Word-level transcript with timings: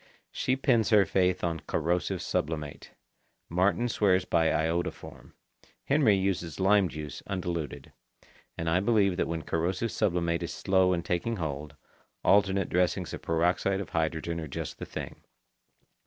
She 0.31 0.55
pins 0.55 0.89
her 0.89 1.05
faith 1.05 1.41
to 1.41 1.59
corrosive 1.67 2.23
sublimate. 2.23 2.89
Martin 3.49 3.87
swears 3.87 4.25
by 4.25 4.47
iodoform. 4.47 5.33
Henry 5.85 6.15
uses 6.15 6.59
lime 6.59 6.89
juice 6.89 7.21
undiluted. 7.27 7.93
And 8.57 8.67
I 8.67 8.79
believe 8.79 9.15
that 9.17 9.27
when 9.27 9.43
corrosive 9.43 9.91
sublimate 9.91 10.41
is 10.41 10.51
slow 10.51 10.91
in 10.93 11.03
taking 11.03 11.35
hold, 11.35 11.75
alternate 12.23 12.69
dressings 12.69 13.13
of 13.13 13.21
peroxide 13.21 13.79
of 13.79 13.89
hydrogen 13.89 14.39
are 14.39 14.47
just 14.47 14.79
the 14.79 14.87
thing. 14.87 15.21